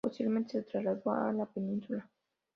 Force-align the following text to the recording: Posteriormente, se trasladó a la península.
Posteriormente, 0.03 0.53
se 0.53 0.63
trasladó 0.81 1.11
a 1.11 1.31
la 1.31 1.45
península. 1.45 2.09